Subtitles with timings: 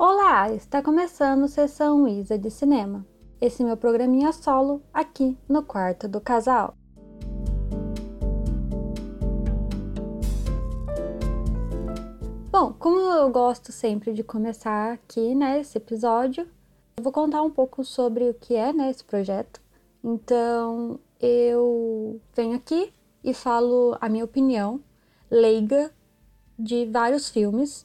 [0.00, 3.04] Olá, está começando Sessão Isa de Cinema.
[3.40, 6.76] Esse meu programinha solo aqui no quarto do casal.
[12.48, 16.46] Bom, como eu gosto sempre de começar aqui, né, esse episódio,
[16.96, 19.60] eu vou contar um pouco sobre o que é, né, esse projeto.
[20.04, 22.92] Então, eu venho aqui
[23.24, 24.80] e falo a minha opinião
[25.28, 25.90] leiga
[26.56, 27.84] de vários filmes,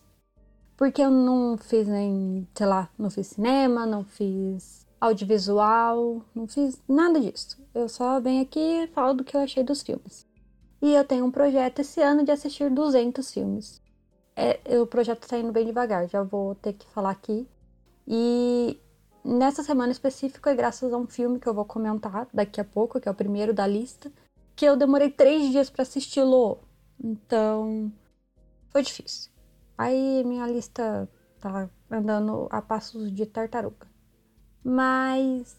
[0.76, 6.82] porque eu não fiz nem, sei lá, não fiz cinema, não fiz audiovisual, não fiz
[6.88, 7.58] nada disso.
[7.74, 10.26] Eu só venho aqui e falo do que eu achei dos filmes.
[10.82, 13.82] E eu tenho um projeto esse ano de assistir 200 filmes.
[14.36, 17.48] É, o projeto está indo bem devagar, já vou ter que falar aqui.
[18.08, 18.80] E
[19.24, 23.00] nessa semana específica é graças a um filme que eu vou comentar daqui a pouco,
[23.00, 24.12] que é o primeiro da lista,
[24.56, 26.60] que eu demorei três dias para assisti-lo.
[27.02, 27.92] Então,
[28.70, 29.33] foi difícil.
[29.78, 33.88] Aí minha lista tá andando a passos de tartaruga.
[34.64, 35.58] Mas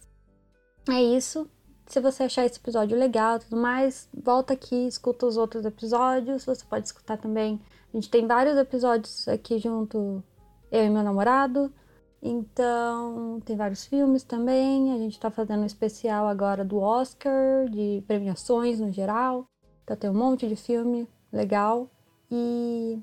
[0.89, 1.49] é isso.
[1.87, 6.45] Se você achar esse episódio legal e tudo mais, volta aqui, escuta os outros episódios.
[6.45, 7.61] Você pode escutar também.
[7.93, 10.23] A gente tem vários episódios aqui junto,
[10.73, 11.73] eu e meu namorado.
[12.23, 14.95] Então, tem vários filmes também.
[14.95, 19.47] A gente tá fazendo um especial agora do Oscar, de premiações no geral.
[19.83, 21.91] Então, tem um monte de filme legal.
[22.31, 22.99] E.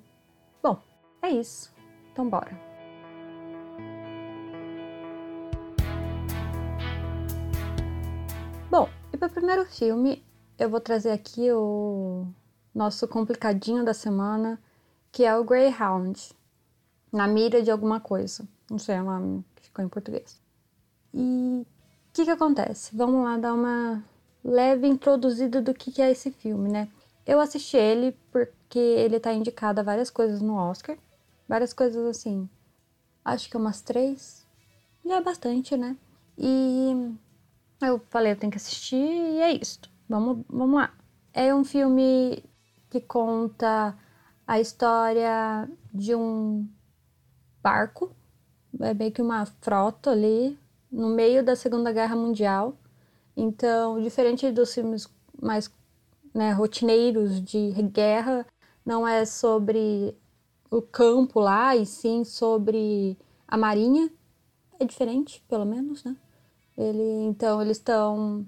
[0.63, 0.79] Bom,
[1.21, 1.73] é isso.
[2.11, 2.51] Então, bora.
[8.69, 10.23] Bom, e para o primeiro filme,
[10.57, 12.25] eu vou trazer aqui o
[12.73, 14.61] nosso complicadinho da semana,
[15.11, 16.31] que é o Greyhound
[17.11, 18.47] na mira de alguma coisa.
[18.69, 20.41] Não sei o nome que ficou em português.
[21.13, 22.95] E o que, que acontece?
[22.95, 24.03] Vamos lá dar uma
[24.43, 26.87] leve introduzida do que, que é esse filme, né?
[27.25, 30.97] Eu assisti ele porque ele tá indicado a várias coisas no Oscar.
[31.51, 32.49] Várias coisas assim.
[33.25, 34.47] Acho que umas três.
[35.03, 35.97] E é bastante, né?
[36.37, 37.13] E
[37.81, 39.81] eu falei, eu tenho que assistir e é isso.
[40.07, 40.93] Vamos, vamos lá.
[41.33, 42.41] É um filme
[42.89, 43.93] que conta
[44.47, 46.65] a história de um
[47.61, 48.15] barco.
[48.79, 50.57] É meio que uma frota ali
[50.89, 52.77] no meio da Segunda Guerra Mundial.
[53.35, 55.05] Então, diferente dos filmes
[55.37, 55.69] mais
[56.33, 58.47] né, rotineiros de guerra,
[58.85, 60.15] não é sobre
[60.71, 63.17] o campo lá, e sim sobre
[63.47, 64.09] a marinha.
[64.79, 66.15] É diferente, pelo menos, né?
[66.77, 68.45] Ele, então, eles estão.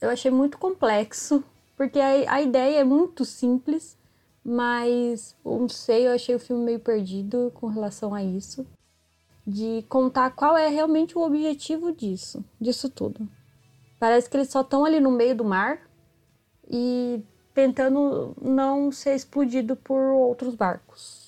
[0.00, 1.42] Eu achei muito complexo,
[1.76, 3.96] porque a, a ideia é muito simples,
[4.44, 8.66] mas não sei, eu achei o filme meio perdido com relação a isso.
[9.44, 13.28] De contar qual é realmente o objetivo disso, disso tudo.
[13.98, 15.80] Parece que eles só estão ali no meio do mar
[16.70, 21.21] e tentando não ser explodido por outros barcos,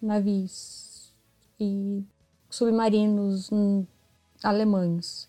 [0.00, 1.12] navios
[1.58, 2.02] e
[2.48, 3.50] submarinos
[4.42, 5.28] alemães.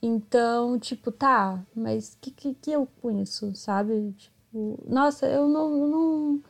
[0.00, 4.12] Então, tipo, tá, mas o que, que, que, eu conheço, sabe?
[4.16, 6.42] Tipo, nossa, eu não, não.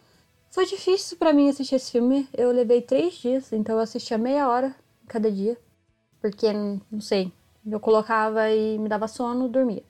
[0.51, 2.29] Foi difícil para mim assistir esse filme.
[2.33, 4.75] Eu levei três dias, então eu assistia meia hora
[5.07, 5.59] cada dia.
[6.21, 7.33] Porque, não sei,
[7.67, 9.85] eu colocava e me dava sono, dormia.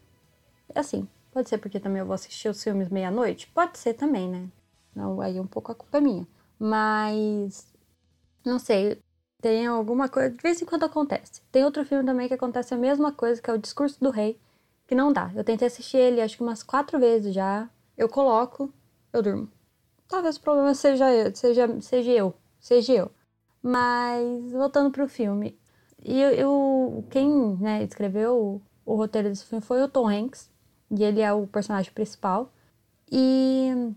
[0.75, 1.09] É assim.
[1.33, 3.47] Pode ser porque também eu vou assistir os filmes meia-noite?
[3.49, 4.49] Pode ser também, né?
[4.95, 6.27] Não, aí um pouco a culpa é minha.
[6.59, 7.67] Mas.
[8.45, 9.01] Não sei.
[9.41, 10.31] Tem alguma coisa.
[10.31, 11.43] De vez em quando acontece.
[11.53, 14.39] Tem outro filme também que acontece a mesma coisa, que é o Discurso do Rei.
[14.87, 15.31] Que não dá.
[15.35, 17.69] Eu tentei assistir ele acho que umas quatro vezes já.
[17.97, 18.73] Eu coloco,
[19.13, 19.51] eu durmo.
[20.09, 22.35] Talvez o problema seja eu, seja, seja eu.
[22.61, 23.11] Seja eu.
[23.63, 25.59] Mas, voltando pro filme.
[26.05, 30.49] E eu, eu quem né, escreveu o, o roteiro desse filme foi o Tom Hanks.
[30.91, 32.53] E ele é o personagem principal.
[33.11, 33.93] E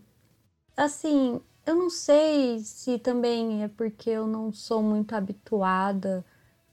[0.75, 6.25] assim, eu não sei se também é porque eu não sou muito habituada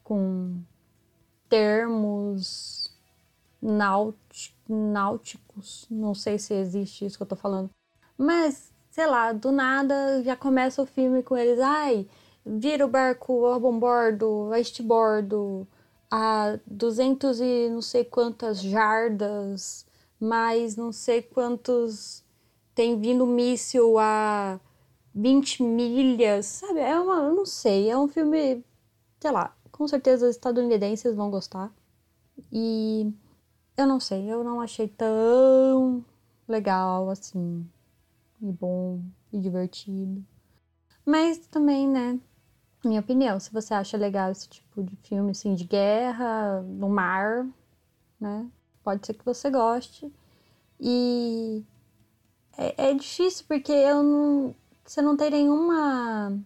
[0.02, 0.58] com
[1.48, 2.90] termos
[3.62, 7.70] náuticos, não sei se existe isso que eu tô falando.
[8.16, 12.08] Mas, sei lá, do nada já começa o filme com eles, ai,
[12.44, 15.66] vira o barco a bombordo, a estibordo,
[16.10, 19.86] a 200 e não sei quantas jardas
[20.18, 22.24] mas não sei quantos
[22.74, 24.60] tem vindo míssil a
[25.16, 26.80] 20 milhas, sabe?
[26.80, 28.64] É uma, eu não sei, é um filme,
[29.20, 31.72] sei lá, com certeza os estadunidenses vão gostar.
[32.52, 33.12] E
[33.76, 36.04] eu não sei, eu não achei tão
[36.46, 37.66] legal assim,
[38.42, 39.00] e bom
[39.32, 40.24] e divertido.
[41.04, 42.20] Mas também, né,
[42.84, 47.46] minha opinião, se você acha legal esse tipo de filme assim de guerra no mar,
[48.20, 48.50] né?
[48.86, 50.12] pode ser que você goste.
[50.78, 51.64] E
[52.56, 54.54] é, é difícil porque eu não,
[54.86, 56.38] você não tem nenhuma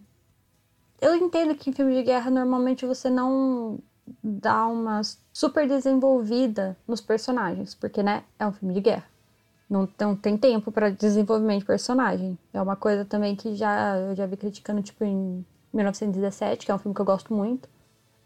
[0.99, 3.79] Eu entendo que em filme de guerra normalmente você não
[4.23, 5.01] dá uma
[5.33, 9.05] super desenvolvida nos personagens, porque, né, é um filme de guerra.
[9.69, 12.37] Não, não tem tempo para desenvolvimento de personagem.
[12.53, 16.75] É uma coisa também que já eu já vi criticando, tipo, em 1917, que é
[16.75, 17.69] um filme que eu gosto muito.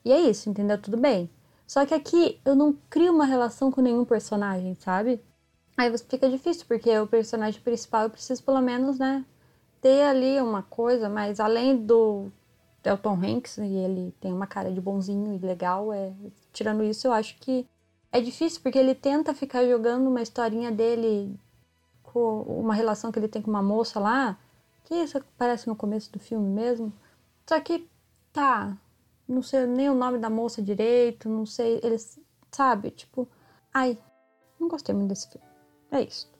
[0.04, 0.82] E é isso, entendeu?
[0.82, 1.30] Tudo bem.
[1.68, 5.22] Só que aqui eu não crio uma relação com nenhum personagem, sabe?
[5.78, 9.26] Aí fica difícil, porque o personagem principal eu preciso pelo menos, né,
[9.86, 12.32] ter ali uma coisa, mas além do
[12.84, 16.12] Elton Hanks, e ele tem uma cara de bonzinho e legal, é,
[16.52, 17.68] tirando isso, eu acho que
[18.12, 21.40] é difícil porque ele tenta ficar jogando uma historinha dele
[22.02, 24.40] com uma relação que ele tem com uma moça lá,
[24.86, 26.92] que isso parece no começo do filme mesmo.
[27.48, 27.88] Só que,
[28.34, 28.76] tá,
[29.28, 32.20] não sei nem o nome da moça direito, não sei, eles,
[32.52, 33.28] sabe, tipo,
[33.72, 34.00] ai,
[34.60, 35.48] não gostei muito desse filme.
[35.92, 36.35] É isso.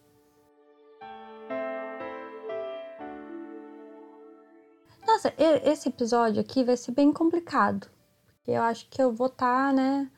[5.16, 7.90] Nossa, esse episódio aqui vai ser bem complicado.
[8.26, 10.12] Porque eu acho que eu vou estar, tá, né,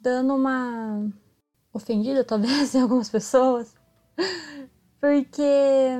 [0.00, 1.08] dando uma
[1.72, 3.72] ofendida, talvez, em algumas pessoas.
[5.00, 5.96] Porque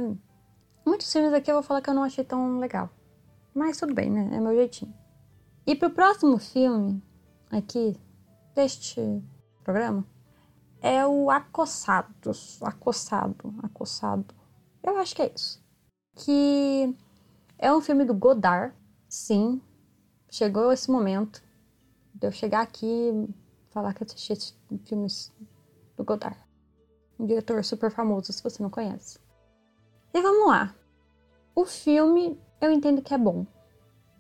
[0.84, 2.90] muitos filmes aqui eu vou falar que eu não achei tão legal.
[3.54, 4.28] Mas tudo bem, né?
[4.32, 4.92] É meu jeitinho.
[5.64, 7.00] E pro próximo filme,
[7.48, 7.96] aqui,
[8.56, 9.22] deste
[9.62, 10.04] programa,
[10.80, 12.60] é o Acossados.
[12.60, 14.34] Acossado, Acossado.
[14.82, 15.64] Eu acho que é isso.
[16.16, 16.92] Que
[17.62, 18.74] é um filme do Godard,
[19.08, 19.62] sim.
[20.28, 21.40] Chegou esse momento
[22.12, 23.28] de eu chegar aqui e
[23.70, 24.52] falar que eu assisti
[24.84, 25.32] filmes
[25.96, 26.36] do Godard.
[27.20, 29.20] Um diretor super famoso, se você não conhece.
[30.12, 30.74] E vamos lá.
[31.54, 33.46] O filme eu entendo que é bom.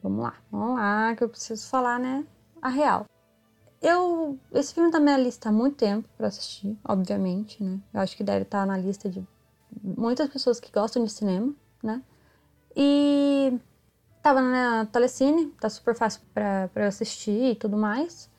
[0.00, 2.24] Vamos lá, vamos lá, que eu preciso falar, né,
[2.60, 3.06] a real.
[3.80, 7.80] Eu, esse filme tá na minha lista há muito tempo para assistir, obviamente, né?
[7.92, 9.26] Eu acho que deve estar na lista de
[9.82, 11.52] muitas pessoas que gostam de cinema,
[11.82, 12.00] né?
[12.76, 13.58] E
[14.22, 18.30] tava na Telecine, tá super fácil pra, pra eu assistir e tudo mais.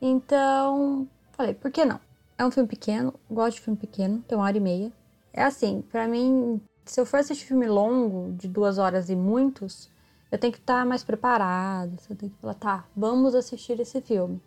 [0.00, 2.00] Então, falei, por que não?
[2.38, 4.92] É um filme pequeno, gosto de filme pequeno, tem uma hora e meia.
[5.32, 9.90] É assim, para mim, se eu for assistir filme longo, de duas horas e muitos,
[10.30, 14.00] eu tenho que estar tá mais preparado, eu tenho que falar, tá, vamos assistir esse
[14.00, 14.40] filme.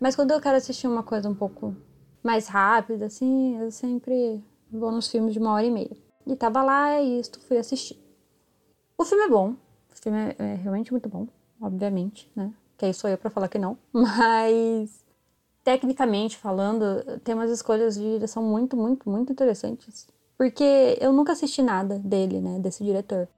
[0.00, 1.74] Mas quando eu quero assistir uma coisa um pouco
[2.22, 5.96] mais rápida, assim, eu sempre vou nos filmes de uma hora e meia.
[6.26, 8.05] E tava lá, é isso, fui assistir.
[8.98, 9.50] O filme é bom.
[9.50, 11.26] O filme é, é realmente muito bom,
[11.60, 12.52] obviamente, né?
[12.78, 13.76] Que aí sou eu para falar que não.
[13.92, 15.04] Mas,
[15.62, 20.08] tecnicamente falando, tem umas escolhas de direção muito, muito, muito interessantes.
[20.36, 22.58] Porque eu nunca assisti nada dele, né?
[22.58, 23.28] Desse diretor.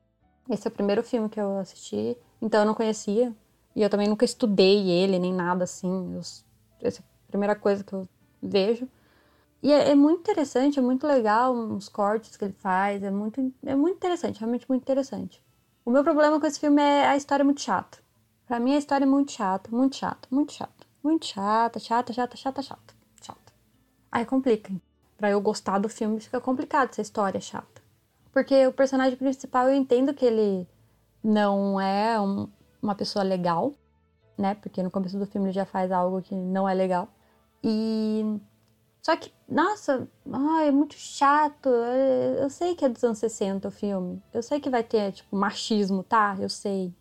[0.48, 3.34] Esse é o primeiro filme que eu assisti, então eu não conhecia.
[3.76, 6.14] E eu também nunca estudei ele, nem nada assim.
[6.14, 6.20] Eu,
[6.80, 8.08] essa é a primeira coisa que eu
[8.42, 8.88] vejo.
[9.62, 13.52] E é, é, muito interessante, é muito legal os cortes que ele faz, é muito,
[13.64, 15.42] é muito interessante, realmente muito interessante.
[15.88, 17.96] O meu problema com esse filme é a história muito chata.
[18.46, 20.86] Pra mim a história é muito chata, muito chata, muito chata.
[21.02, 22.94] Muito chata, chata, chata, chata, chata.
[23.22, 23.52] Chata.
[24.12, 24.70] Aí complica.
[25.16, 27.80] Pra eu gostar do filme fica complicado essa história chata.
[28.30, 30.68] Porque o personagem principal eu entendo que ele
[31.24, 32.50] não é um,
[32.82, 33.72] uma pessoa legal,
[34.36, 34.56] né?
[34.56, 37.08] Porque no começo do filme ele já faz algo que não é legal.
[37.64, 38.38] E
[39.02, 41.68] só que, nossa, ai, é muito chato.
[41.68, 44.22] Eu sei que é dos anos 60 o filme.
[44.32, 46.36] Eu sei que vai ter, tipo, machismo, tá?
[46.38, 46.92] Eu sei.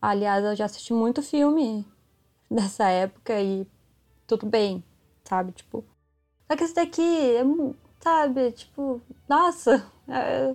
[0.00, 1.86] Aliás, eu já assisti muito filme
[2.50, 3.66] dessa época e
[4.26, 4.82] tudo bem,
[5.24, 5.52] sabe?
[5.52, 5.84] Tipo.
[6.50, 7.42] Só que esse daqui é,
[8.00, 10.54] sabe, tipo, nossa, é,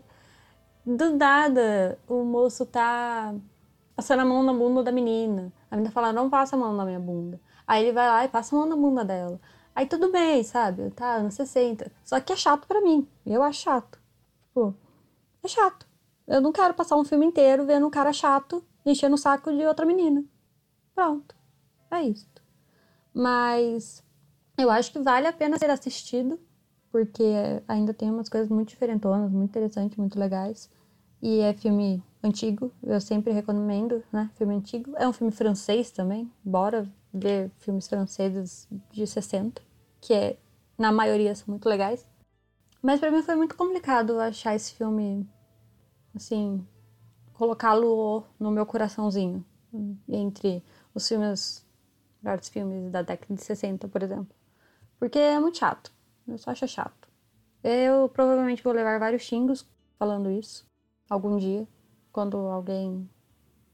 [0.86, 3.34] do nada o moço tá
[3.96, 5.52] passando a mão na bunda da menina.
[5.70, 7.40] A menina fala, não passa a mão na minha bunda.
[7.68, 9.40] Aí ele vai lá e passa a mão na bunda dela.
[9.80, 10.92] Aí tudo bem, sabe?
[10.92, 11.90] Tá, anos 60.
[12.04, 13.08] Só que é chato para mim.
[13.26, 13.98] Eu acho chato.
[14.42, 14.76] Tipo,
[15.42, 15.88] é chato.
[16.28, 19.66] Eu não quero passar um filme inteiro vendo um cara chato enchendo o saco de
[19.66, 20.22] outra menina.
[20.94, 21.34] Pronto.
[21.90, 22.28] É isso.
[23.14, 24.04] Mas
[24.58, 26.38] eu acho que vale a pena ser assistido,
[26.92, 27.24] porque
[27.66, 30.70] ainda tem umas coisas muito diferentonas, muito interessantes, muito legais.
[31.22, 34.30] E é filme antigo, eu sempre recomendo, né?
[34.36, 34.92] Filme antigo.
[34.98, 39.69] É um filme francês também, bora ver filmes franceses de 60
[40.02, 40.38] que é,
[40.78, 42.08] na maioria são muito legais.
[42.82, 45.28] Mas para mim foi muito complicado achar esse filme,
[46.16, 46.66] assim,
[47.34, 49.46] colocá-lo no meu coraçãozinho.
[50.08, 50.64] Entre
[50.96, 51.66] os filmes,
[52.22, 54.36] vários filmes da década de 60, por exemplo.
[54.98, 55.92] Porque é muito chato.
[56.28, 57.08] Eu só acho chato.
[57.64, 60.70] Eu provavelmente vou levar vários xingos falando isso
[61.10, 61.68] algum dia,
[62.12, 63.10] quando alguém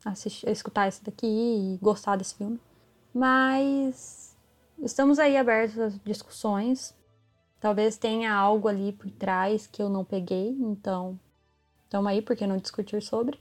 [0.04, 2.60] assistir, escutar esse daqui e gostar desse filme.
[3.14, 4.35] Mas
[4.82, 6.94] Estamos aí abertos às discussões.
[7.60, 11.20] Talvez tenha algo ali por trás que eu não peguei, então
[11.86, 13.40] estamos aí porque não discutir sobre.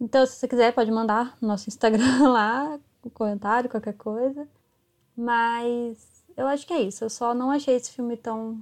[0.00, 4.48] Então, se você quiser, pode mandar no nosso Instagram lá, um comentário, qualquer coisa.
[5.16, 7.04] Mas eu acho que é isso.
[7.04, 8.60] Eu só não achei esse filme tão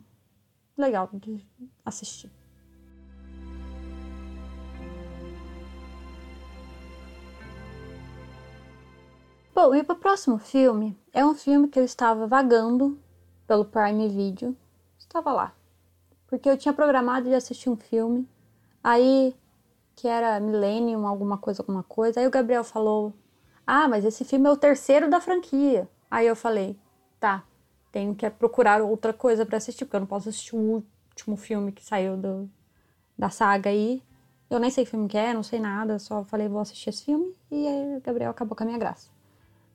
[0.77, 1.45] legal de
[1.85, 2.31] assistir.
[9.57, 12.99] Bom, e para o próximo filme, é um filme que eu estava vagando
[13.47, 14.55] pelo Prime Video.
[14.99, 15.55] Estava lá.
[16.27, 18.29] Porque eu tinha programado de assistir um filme.
[18.85, 19.35] Aí,
[19.95, 22.21] que era Millennium, alguma coisa, alguma coisa.
[22.21, 23.15] Aí o Gabriel falou:
[23.67, 25.89] Ah, mas esse filme é o terceiro da franquia.
[26.11, 26.79] Aí eu falei:
[27.19, 27.43] Tá,
[27.91, 31.73] tenho que procurar outra coisa para assistir, porque eu não posso assistir o último filme
[31.73, 32.47] que saiu do,
[33.19, 34.03] da saga aí.
[34.51, 37.07] Eu nem sei que filme que é, não sei nada, só falei, vou assistir esse
[37.07, 37.35] filme.
[37.51, 39.16] E aí o Gabriel acabou com a minha graça.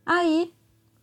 [0.06, 0.54] Aí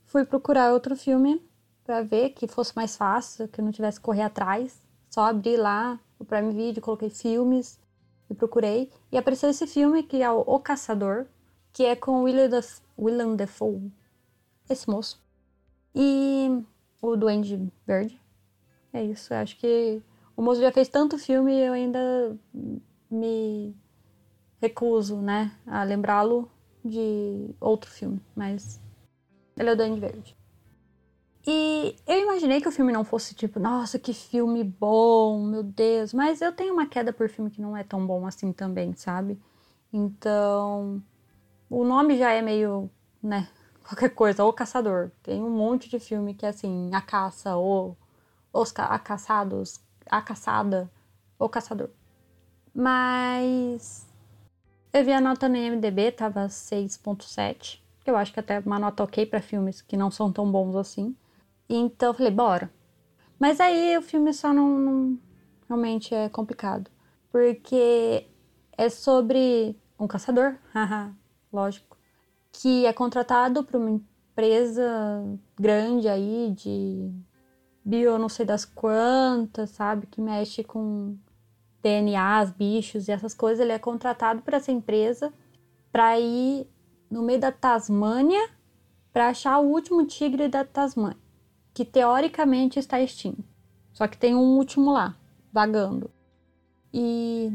[0.05, 1.43] fui procurar outro filme
[1.85, 4.83] para ver que fosse mais fácil, que eu não tivesse que correr atrás.
[5.09, 7.81] Só abri lá o Prime Video, coloquei filmes
[8.29, 8.91] e procurei.
[9.11, 11.27] E apareceu esse filme que é o, o Caçador,
[11.73, 12.81] que é com William, Def
[13.37, 13.91] Defoe,
[14.69, 15.23] esse moço.
[15.95, 16.63] E
[17.01, 18.21] o Duende Verde.
[18.93, 20.03] É isso, acho que
[20.37, 22.37] o moço já fez tanto filme e eu ainda
[23.11, 23.75] me
[24.61, 26.51] recuso, né, a lembrá-lo
[26.85, 28.81] de outro filme, mas
[29.59, 30.37] ele é o Duende Verde.
[31.47, 36.13] E eu imaginei que o filme não fosse tipo, nossa, que filme bom, meu Deus,
[36.13, 39.41] mas eu tenho uma queda por filme que não é tão bom assim também, sabe?
[39.93, 41.03] Então,
[41.71, 42.91] o nome já é meio,
[43.23, 43.49] né,
[43.83, 45.11] qualquer coisa, O Caçador.
[45.23, 47.97] Tem um monte de filme que é assim, A Caça, ou
[48.53, 50.91] Os A Caçados, A Caçada,
[51.39, 51.89] O Caçador.
[52.75, 54.07] Mas
[54.93, 59.03] eu vi a nota no IMDB, tava 6.7, que eu acho que até uma nota
[59.05, 61.17] ok para filmes que não são tão bons assim.
[61.69, 62.71] Então eu falei, bora.
[63.39, 65.19] Mas aí o filme só não, não
[65.69, 66.91] realmente é complicado.
[67.31, 68.27] Porque
[68.77, 70.57] é sobre um caçador,
[71.53, 71.97] lógico,
[72.53, 74.83] que é contratado por uma empresa
[75.59, 77.13] grande aí de
[77.85, 80.07] bio não sei das quantas, sabe?
[80.07, 81.17] Que mexe com
[81.83, 83.61] DNAs, bichos e essas coisas.
[83.61, 85.33] Ele é contratado por essa empresa
[85.91, 86.67] para ir
[87.11, 88.51] no meio da Tasmânia
[89.13, 91.19] para achar o último tigre da Tasmânia,
[91.73, 93.45] que teoricamente está extinto.
[93.93, 95.17] Só que tem um último lá,
[95.53, 96.11] vagando.
[96.93, 97.53] E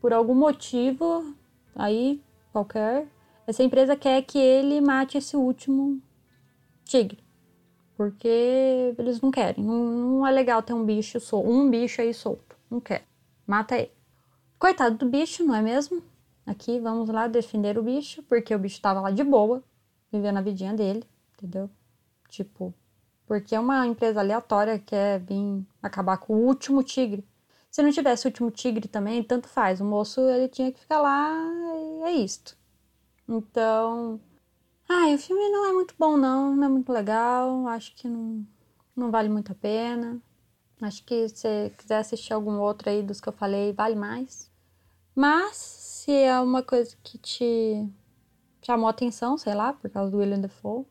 [0.00, 1.34] por algum motivo,
[1.74, 3.06] aí qualquer,
[3.46, 6.00] essa empresa quer que ele mate esse último
[6.84, 7.18] tigre.
[7.96, 9.64] Porque eles não querem.
[9.64, 11.50] Não, não é legal ter um bicho solto.
[11.50, 12.56] Um bicho aí solto.
[12.70, 13.04] Não quer.
[13.46, 13.90] Mata ele.
[14.58, 16.02] Coitado do bicho, não é mesmo?
[16.48, 19.62] Aqui vamos lá defender o bicho, porque o bicho tava lá de boa,
[20.10, 21.68] vivendo a vidinha dele, entendeu?
[22.30, 22.72] Tipo,
[23.26, 27.22] porque é uma empresa aleatória que quer vir acabar com o último tigre.
[27.70, 29.78] Se não tivesse o último tigre também, tanto faz.
[29.78, 31.30] O moço ele tinha que ficar lá
[31.76, 32.56] e é isto.
[33.28, 34.18] Então.
[34.88, 36.56] Ai, o filme não é muito bom, não.
[36.56, 37.68] Não é muito legal.
[37.68, 38.46] Acho que não,
[38.96, 40.18] não vale muito a pena.
[40.80, 44.50] Acho que se quiser assistir algum outro aí dos que eu falei, vale mais.
[45.14, 45.56] Mas,
[46.08, 47.86] se é uma coisa que te
[48.62, 50.86] chamou atenção, sei lá, por causa do William Defoe,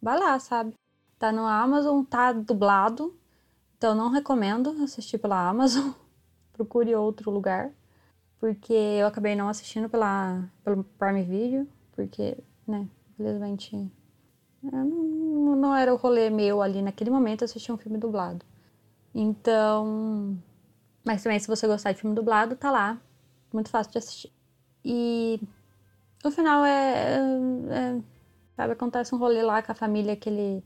[0.00, 0.72] vai lá, sabe?
[1.18, 3.14] Tá no Amazon, tá dublado.
[3.76, 5.92] Então, não recomendo assistir pela Amazon.
[6.54, 7.70] Procure outro lugar.
[8.40, 13.92] Porque eu acabei não assistindo pela, pelo Prime Video porque, né, infelizmente,
[14.62, 18.42] não, não era o rolê meu ali naquele momento assistir um filme dublado.
[19.14, 20.38] Então,
[21.04, 22.98] mas também se você gostar de filme dublado, tá lá,
[23.52, 24.41] muito fácil de assistir.
[24.84, 25.40] E
[26.24, 28.02] no final é, é, é
[28.56, 30.64] sabe, acontece um rolê lá com a família que ele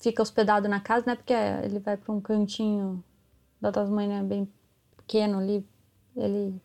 [0.00, 1.16] fica hospedado na casa, né?
[1.16, 3.02] Porque ele vai para um cantinho
[3.60, 4.52] da Tasmania bem
[4.96, 5.66] pequeno ali,
[6.16, 6.60] ele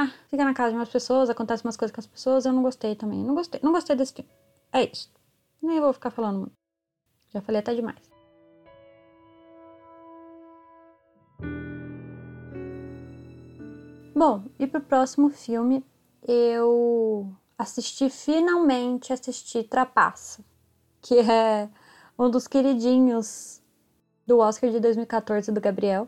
[0.00, 2.62] ah, fica na casa de umas pessoas, acontece umas coisas com as pessoas, eu não
[2.62, 3.18] gostei também.
[3.24, 4.30] Não gostei, não gostei desse filme.
[4.72, 5.12] É isso.
[5.60, 6.52] Nem vou ficar falando muito.
[7.30, 7.98] Já falei até demais.
[14.14, 15.84] Bom, e pro próximo filme,
[16.28, 20.44] eu assisti finalmente assisti Trapaça,
[21.00, 21.68] que é
[22.18, 23.60] um dos queridinhos
[24.26, 26.06] do Oscar de 2014 do Gabriel.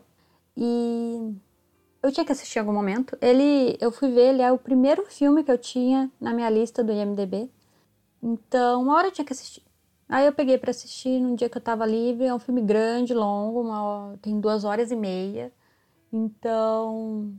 [0.55, 1.35] E
[2.03, 3.17] eu tinha que assistir em algum momento.
[3.21, 6.83] Ele, eu fui ver, ele é o primeiro filme que eu tinha na minha lista
[6.83, 7.49] do IMDb.
[8.21, 9.63] Então, uma hora eu tinha que assistir.
[10.07, 12.25] Aí eu peguei para assistir num dia que eu tava livre.
[12.25, 15.51] É um filme grande, longo, uma, tem duas horas e meia.
[16.11, 17.33] Então,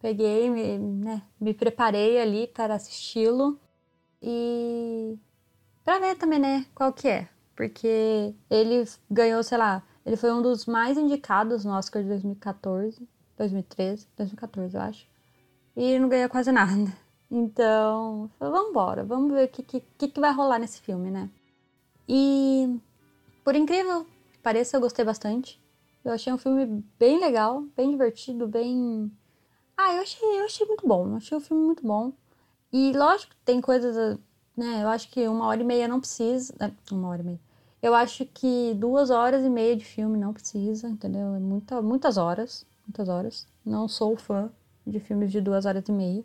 [0.00, 3.58] peguei, me, né, me preparei ali para assisti-lo.
[4.22, 5.16] E
[5.84, 7.28] para ver também, né, qual que é.
[7.56, 13.06] Porque ele ganhou, sei lá, ele foi um dos mais indicados no Oscar de 2014.
[13.36, 15.06] 2013, 2014, eu acho.
[15.76, 16.92] E não ganhou quase nada.
[17.30, 21.28] Então, vamos embora, vamos ver o que, que, que vai rolar nesse filme, né?
[22.08, 22.80] E,
[23.44, 25.60] por incrível que pareça, eu gostei bastante.
[26.02, 29.12] Eu achei um filme bem legal, bem divertido, bem.
[29.80, 31.14] Ah, eu achei, eu achei muito bom.
[31.16, 32.12] Achei o filme muito bom.
[32.72, 34.18] E lógico, tem coisas,
[34.56, 34.82] né?
[34.82, 36.52] Eu acho que uma hora e meia não precisa.
[36.58, 37.40] Né, uma hora e meia.
[37.80, 41.34] Eu acho que duas horas e meia de filme não precisa, entendeu?
[41.36, 42.66] É muita, muitas horas.
[42.86, 43.46] Muitas horas.
[43.64, 44.50] Não sou fã
[44.86, 46.24] de filmes de duas horas e meia.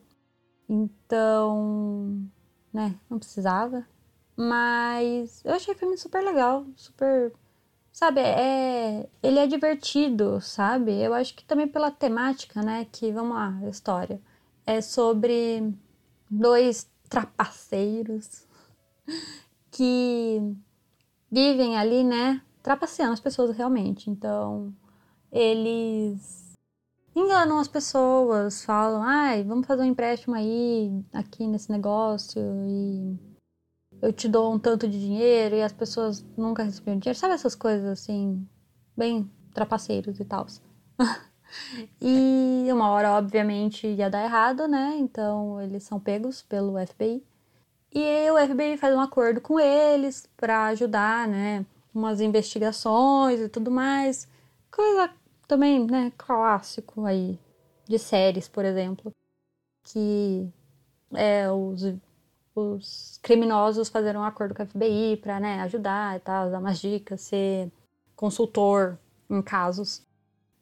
[0.68, 2.28] Então,
[2.74, 3.86] né, não precisava.
[4.36, 7.32] Mas eu achei o filme super legal, super
[7.94, 10.92] Sabe, é, ele é divertido, sabe?
[11.00, 12.88] Eu acho que também pela temática, né?
[12.92, 14.20] Que, vamos lá, a história.
[14.66, 15.72] É sobre
[16.30, 18.48] dois trapaceiros
[19.70, 20.42] que
[21.32, 22.42] vivem ali, né?
[22.64, 24.10] Trapaceando as pessoas realmente.
[24.10, 24.74] Então,
[25.32, 26.56] eles
[27.16, 33.33] enganam as pessoas, falam, ai, vamos fazer um empréstimo aí, aqui nesse negócio e
[34.04, 37.18] eu te dou um tanto de dinheiro e as pessoas nunca recebiam dinheiro.
[37.18, 38.46] Sabe essas coisas assim,
[38.98, 40.46] bem trapaceiros e tal.
[42.02, 44.98] e uma hora, obviamente, ia dar errado, né?
[44.98, 47.24] Então eles são pegos pelo FBI.
[47.94, 51.66] E o FBI faz um acordo com eles para ajudar, né?
[51.96, 54.28] Umas investigações e tudo mais.
[54.70, 55.12] Coisa
[55.48, 56.12] também, né?
[56.18, 57.40] Clássico aí
[57.88, 59.14] de séries, por exemplo.
[59.86, 60.52] Que
[61.14, 61.86] é os
[62.56, 66.80] os criminosos fazer um acordo com a FBI para né, ajudar e tal, dar umas
[66.80, 67.72] dicas, ser
[68.16, 68.98] consultor
[69.30, 70.06] em casos.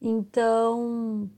[0.00, 1.30] Então,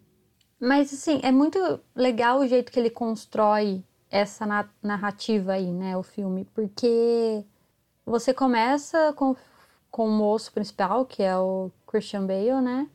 [0.61, 1.59] mas assim, é muito
[1.95, 4.47] legal o jeito que ele constrói essa
[4.83, 7.45] narrativa aí, né, o filme, porque
[8.07, 9.35] você começa com,
[9.91, 12.89] com o moço principal, que é o Christian Bale, né?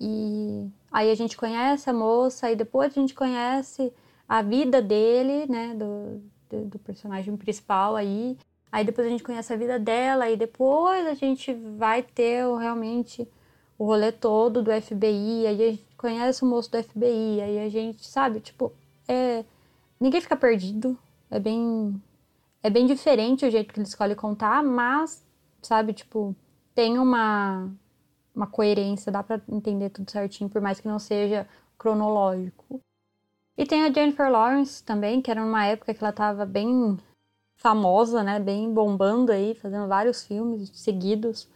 [0.00, 3.92] E aí a gente conhece a moça, e depois a gente conhece
[4.28, 8.36] a vida dele, né, do, do, personagem principal aí.
[8.70, 13.28] Aí depois a gente conhece a vida dela e depois a gente vai ter realmente
[13.78, 17.68] o rolê todo do FBI, aí a gente conhece o moço do FBI, aí a
[17.68, 18.72] gente, sabe, tipo,
[19.08, 19.44] é
[20.00, 20.98] ninguém fica perdido.
[21.30, 22.00] É bem
[22.62, 25.24] é bem diferente o jeito que ele escolhe contar, mas
[25.62, 26.34] sabe, tipo,
[26.74, 27.70] tem uma
[28.34, 32.80] uma coerência, dá para entender tudo certinho, por mais que não seja cronológico.
[33.56, 36.98] E tem a Jennifer Lawrence também, que era numa época que ela tava bem
[37.56, 38.38] famosa, né?
[38.38, 41.48] Bem bombando aí, fazendo vários filmes seguidos.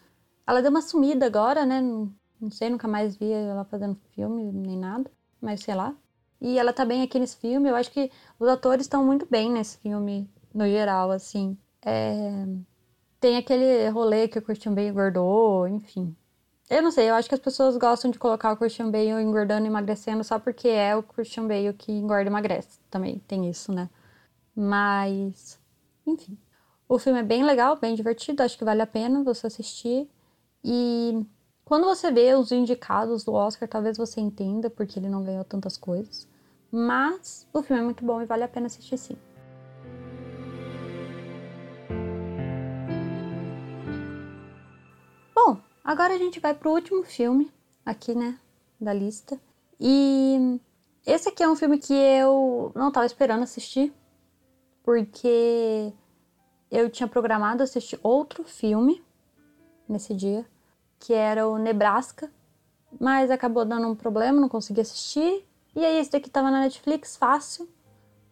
[0.47, 1.81] Ela deu uma sumida agora, né?
[1.81, 5.11] Não, sei, nunca mais vi ela fazendo filme nem nada,
[5.41, 5.95] mas sei lá.
[6.41, 7.69] E ela tá bem aqui nesse filme.
[7.69, 11.57] Eu acho que os atores estão muito bem nesse filme, no geral, assim.
[11.83, 12.47] É...
[13.21, 16.17] Tem aquele rolê que o Christian Bale engordou, enfim.
[16.71, 19.67] Eu não sei, eu acho que as pessoas gostam de colocar o Christian Bale engordando
[19.67, 22.79] e emagrecendo só porque é o Christian Bale que engorda e emagrece.
[22.89, 23.91] Também tem isso, né?
[24.55, 25.59] Mas,
[26.07, 26.39] enfim.
[26.89, 30.09] O filme é bem legal, bem divertido, acho que vale a pena você assistir.
[30.63, 31.27] E
[31.65, 35.77] quando você vê os indicados do Oscar, talvez você entenda porque ele não ganhou tantas
[35.77, 36.29] coisas.
[36.71, 39.17] Mas o filme é muito bom e vale a pena assistir sim.
[45.83, 47.51] Agora a gente vai pro último filme
[47.85, 48.39] aqui, né,
[48.81, 49.41] da lista.
[49.79, 50.61] E
[51.07, 53.93] esse aqui é um filme que eu não tava esperando assistir,
[54.83, 55.93] porque
[56.71, 59.03] eu tinha programado assistir outro filme
[59.89, 60.47] nesse dia,
[60.99, 62.31] que era o Nebraska,
[63.01, 65.47] mas acabou dando um problema, não consegui assistir.
[65.75, 67.69] E aí esse daqui tava na Netflix, fácil.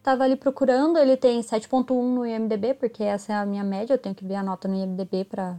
[0.03, 3.97] Tava ali procurando, ele tem 7.1 no IMDb, porque essa é a minha média, eu
[3.97, 5.57] tenho que ver a nota no IMDb para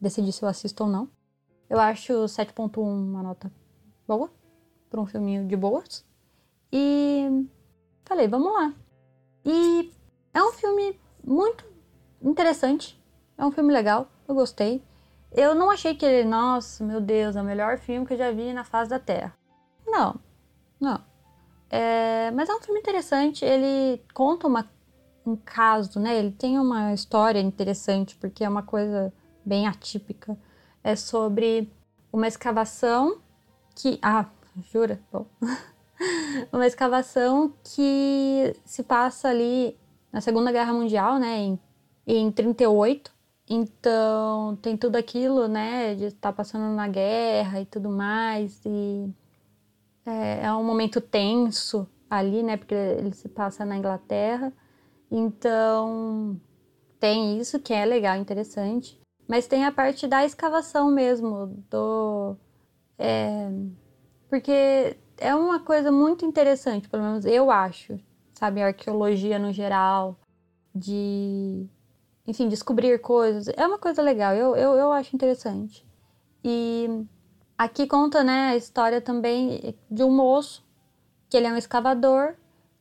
[0.00, 1.08] decidir se eu assisto ou não.
[1.70, 3.50] Eu acho 7.1 uma nota
[4.06, 4.28] boa
[4.90, 6.04] para um filminho de boas.
[6.72, 7.46] E
[8.04, 8.74] falei, vamos lá.
[9.44, 9.92] E
[10.34, 11.64] é um filme muito
[12.20, 13.00] interessante.
[13.38, 14.82] É um filme legal, eu gostei.
[15.30, 18.32] Eu não achei que ele, nossa, meu Deus, é o melhor filme que eu já
[18.32, 19.32] vi na face da Terra.
[19.86, 20.16] Não,
[20.80, 21.00] não.
[21.70, 23.44] É, mas é um filme interessante.
[23.44, 24.68] Ele conta uma,
[25.24, 26.18] um caso, né?
[26.18, 29.12] Ele tem uma história interessante, porque é uma coisa
[29.46, 30.36] bem atípica
[30.82, 31.70] é sobre
[32.12, 33.20] uma escavação
[33.74, 33.98] que.
[34.02, 34.26] Ah,
[34.72, 35.00] jura?
[35.12, 35.26] Bom.
[36.52, 39.78] uma escavação que se passa ali
[40.12, 41.60] na Segunda Guerra Mundial, né, em,
[42.06, 43.12] em 38.
[43.48, 48.60] Então, tem tudo aquilo, né, de estar passando na guerra e tudo mais.
[48.64, 49.12] E
[50.06, 54.52] é, é um momento tenso ali, né, porque ele se passa na Inglaterra.
[55.10, 56.40] Então,
[57.00, 58.99] tem isso que é legal, interessante.
[59.30, 62.36] Mas tem a parte da escavação mesmo, do.
[62.98, 63.48] É,
[64.28, 68.00] porque é uma coisa muito interessante, pelo menos eu acho,
[68.34, 70.18] sabe, arqueologia no geral,
[70.74, 71.64] de,
[72.26, 73.46] enfim, descobrir coisas.
[73.56, 75.86] É uma coisa legal, eu, eu, eu acho interessante.
[76.42, 77.06] E
[77.56, 80.66] aqui conta, né, a história também de um moço,
[81.28, 82.34] que ele é um escavador,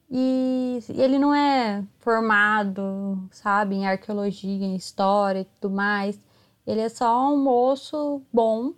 [0.09, 6.27] e ele não é formado, sabe, em arqueologia, em história e tudo mais.
[6.69, 8.73] Ele é só um moço bom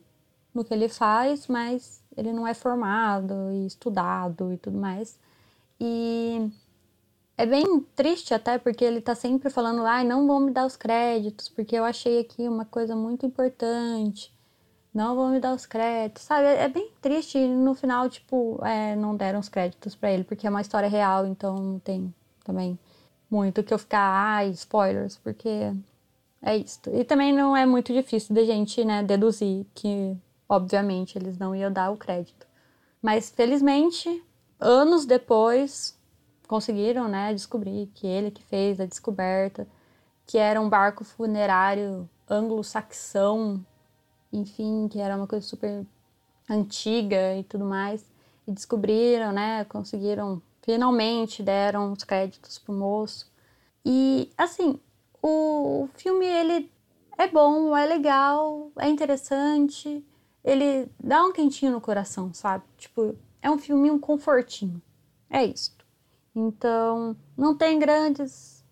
[0.53, 5.19] no que ele faz, mas ele não é formado e estudado e tudo mais.
[5.77, 6.49] E
[7.37, 10.65] é bem triste até porque ele tá sempre falando lá, ah, não vão me dar
[10.65, 14.33] os créditos, porque eu achei aqui uma coisa muito importante.
[14.93, 16.45] Não vão me dar os créditos, sabe?
[16.47, 20.47] É bem triste e no final, tipo, é, não deram os créditos para ele, porque
[20.47, 22.79] é uma história real, então não tem também
[23.29, 25.73] muito que eu ficar, ai, spoilers, porque
[26.41, 26.79] é isso.
[26.91, 30.17] E também não é muito difícil da gente, né, deduzir que,
[30.49, 32.47] obviamente, eles não iam dar o crédito.
[33.01, 34.23] Mas, felizmente,
[34.59, 35.97] anos depois,
[36.47, 39.67] conseguiram, né, descobrir que ele que fez a descoberta,
[40.25, 43.65] que era um barco funerário anglo-saxão,
[44.33, 45.85] enfim, que era uma coisa super
[46.49, 48.03] antiga e tudo mais.
[48.47, 53.29] E descobriram, né, conseguiram, finalmente deram os créditos pro moço.
[53.85, 54.79] E, assim,
[55.21, 56.71] o filme, ele
[57.17, 60.05] é bom, é legal, é interessante,
[60.43, 62.63] ele dá um quentinho no coração, sabe?
[62.77, 64.81] Tipo, é um filminho confortinho.
[65.29, 65.75] É isso.
[66.35, 68.65] Então, não tem grandes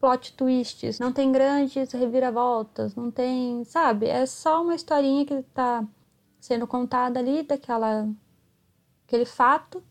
[0.00, 4.06] plot twists, não tem grandes reviravoltas, não tem, sabe?
[4.06, 5.86] É só uma historinha que tá
[6.40, 8.08] sendo contada ali daquela
[9.06, 9.82] aquele fato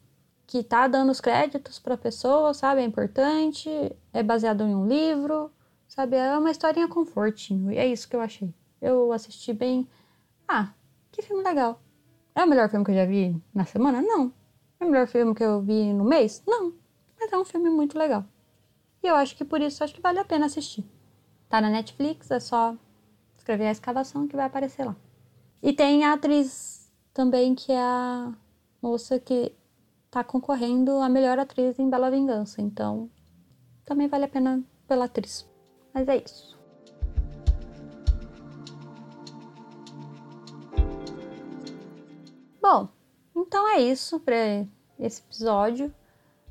[0.45, 2.81] que tá dando os créditos para pessoa, sabe?
[2.81, 3.69] É importante,
[4.11, 5.49] é baseado em um livro,
[5.91, 7.69] Sabe, é uma historinha confortinho.
[7.69, 8.53] E é isso que eu achei.
[8.81, 9.85] Eu assisti bem.
[10.47, 10.71] Ah,
[11.11, 11.81] que filme legal.
[12.33, 14.01] É o melhor filme que eu já vi na semana?
[14.01, 14.31] Não.
[14.79, 16.41] É o melhor filme que eu vi no mês?
[16.47, 16.73] Não.
[17.19, 18.23] Mas é um filme muito legal.
[19.03, 20.85] E eu acho que por isso acho que vale a pena assistir.
[21.49, 22.73] Tá na Netflix, é só
[23.35, 24.95] escrever a escavação que vai aparecer lá.
[25.61, 28.33] E tem a atriz também, que é a
[28.81, 29.51] moça que
[30.09, 32.61] tá concorrendo a melhor atriz em Bela Vingança.
[32.61, 33.09] Então,
[33.83, 35.50] também vale a pena pela atriz.
[35.93, 36.59] Mas é isso.
[42.61, 42.87] Bom,
[43.35, 44.35] então é isso para
[44.99, 45.93] esse episódio.